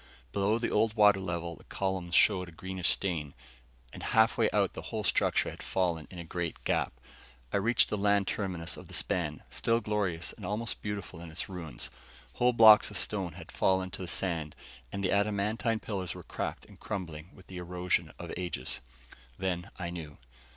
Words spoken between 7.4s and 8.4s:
I reached the land